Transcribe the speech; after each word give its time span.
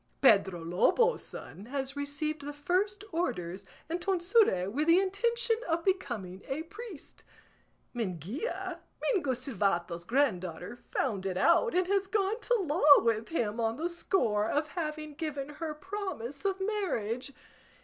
Pedro 0.19 0.63
Lobo's 0.65 1.23
son 1.23 1.67
has 1.67 1.95
received 1.95 2.41
the 2.41 2.53
first 2.53 3.03
orders 3.11 3.67
and 3.87 4.01
tonsure, 4.01 4.67
with 4.67 4.87
the 4.87 4.97
intention 4.97 5.57
of 5.69 5.85
becoming 5.85 6.41
a 6.47 6.63
priest. 6.63 7.23
Minguilla, 7.93 8.79
Mingo 8.99 9.33
Silvato's 9.35 10.03
granddaughter, 10.05 10.79
found 10.89 11.27
it 11.27 11.37
out, 11.37 11.75
and 11.75 11.85
has 11.85 12.07
gone 12.07 12.39
to 12.39 12.55
law 12.55 12.97
with 13.03 13.29
him 13.29 13.59
on 13.59 13.77
the 13.77 13.89
score 13.91 14.49
of 14.49 14.69
having 14.69 15.13
given 15.13 15.49
her 15.49 15.75
promise 15.75 16.45
of 16.45 16.59
marriage. 16.59 17.31